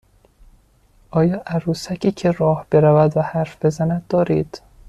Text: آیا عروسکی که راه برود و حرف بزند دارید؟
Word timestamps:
آیا 1.11 1.41
عروسکی 1.47 2.11
که 2.11 2.31
راه 2.31 2.65
برود 2.71 3.17
و 3.17 3.21
حرف 3.21 3.65
بزند 3.65 4.05
دارید؟ 4.09 4.61